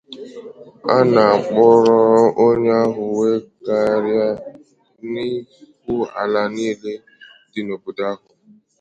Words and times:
a 0.95 0.97
na-akpụrụ 1.13 1.97
onye 2.45 2.71
ahụ 2.83 3.03
wee 3.17 3.37
gagharịa 3.65 4.29
n'ihu 5.11 5.95
àlà 6.21 6.41
niile 6.55 6.93
dị 7.51 7.59
n'obodo 7.65 8.03
ahụ 8.11 8.27